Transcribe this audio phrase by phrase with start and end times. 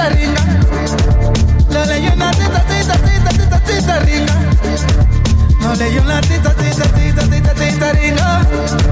[0.00, 0.40] tita ringa.
[1.70, 4.34] La leyenda tita tita tita tita tita ringa.
[5.60, 8.89] No leyenda tita tita tita tita tita ringa.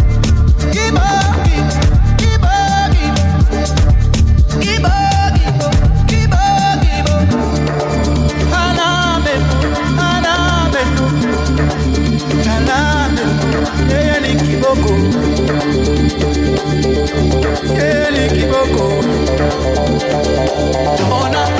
[20.61, 21.58] Oh, no.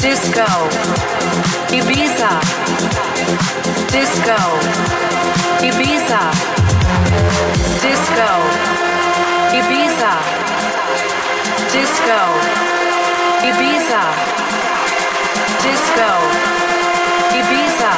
[0.00, 0.46] Disco.
[1.70, 2.30] Ibiza.
[3.92, 4.38] Disco.
[5.62, 6.20] Ibiza.
[7.82, 8.30] Disco.
[9.52, 10.12] Ibiza.
[11.72, 12.20] Disco.
[13.42, 14.02] Ibiza.
[14.02, 14.02] Disco.
[14.02, 14.02] Ibiza.
[15.62, 16.10] Disco.
[17.38, 17.92] Ibiza.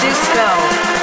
[0.00, 0.97] Disco.